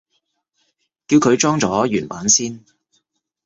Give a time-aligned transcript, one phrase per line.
[1.07, 2.65] 叫佢裝咗原版先